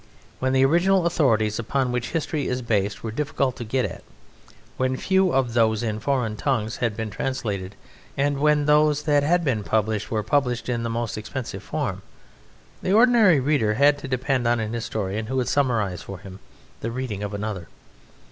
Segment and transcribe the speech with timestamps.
[0.39, 4.01] When the original authorities upon which history is based were difficult to get at,
[4.75, 7.75] when few of those in foreign tongues had been translated,
[8.17, 12.01] and when those that had been published were published in the most expensive form,
[12.81, 16.39] the ordinary reader had to depend upon an historian who would summarize for him
[16.79, 17.67] the reading of another.